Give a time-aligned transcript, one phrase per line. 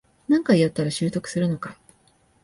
[0.27, 1.77] 何回やったら習得するのか